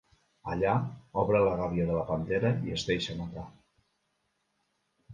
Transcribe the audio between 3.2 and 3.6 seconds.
matar.